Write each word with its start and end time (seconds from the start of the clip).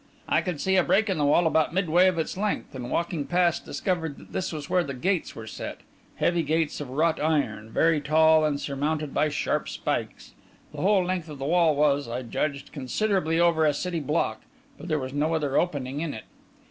I 0.27 0.41
could 0.41 0.59
see 0.59 0.77
a 0.77 0.83
break 0.83 1.11
in 1.11 1.19
the 1.19 1.25
wall, 1.25 1.45
about 1.45 1.75
midway 1.75 2.07
of 2.07 2.17
its 2.17 2.35
length, 2.35 2.73
and, 2.73 2.89
walking 2.89 3.27
past, 3.27 3.65
discovered 3.65 4.17
that 4.17 4.33
this 4.33 4.51
was 4.51 4.67
where 4.67 4.83
the 4.83 4.95
gates 4.95 5.35
were 5.35 5.45
set 5.45 5.81
heavy 6.15 6.41
gates 6.41 6.81
of 6.81 6.89
wrought 6.89 7.19
iron, 7.21 7.69
very 7.69 8.01
tall, 8.01 8.43
and 8.43 8.59
surmounted 8.59 9.13
by 9.13 9.29
sharp 9.29 9.69
spikes. 9.69 10.33
The 10.73 10.81
whole 10.81 11.05
length 11.05 11.29
of 11.29 11.37
the 11.37 11.45
wall 11.45 11.75
was, 11.75 12.07
I 12.07 12.23
judged, 12.23 12.71
considerably 12.71 13.39
over 13.39 13.63
a 13.63 13.75
city 13.75 13.99
block, 13.99 14.41
but 14.75 14.87
there 14.87 14.97
was 14.97 15.13
no 15.13 15.35
other 15.35 15.55
opening 15.55 16.01
in 16.01 16.15
it. 16.15 16.23